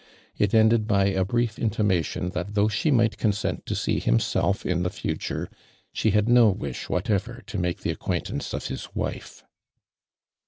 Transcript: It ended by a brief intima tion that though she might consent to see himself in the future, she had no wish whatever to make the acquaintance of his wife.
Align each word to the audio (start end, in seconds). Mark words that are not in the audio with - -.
It 0.35 0.55
ended 0.55 0.87
by 0.87 1.09
a 1.09 1.23
brief 1.23 1.57
intima 1.57 2.03
tion 2.03 2.29
that 2.29 2.55
though 2.55 2.67
she 2.69 2.89
might 2.89 3.19
consent 3.19 3.67
to 3.67 3.75
see 3.75 3.99
himself 3.99 4.65
in 4.65 4.81
the 4.81 4.89
future, 4.89 5.47
she 5.93 6.09
had 6.09 6.27
no 6.27 6.49
wish 6.49 6.89
whatever 6.89 7.43
to 7.45 7.59
make 7.59 7.81
the 7.81 7.91
acquaintance 7.91 8.51
of 8.51 8.65
his 8.65 8.95
wife. 8.95 9.43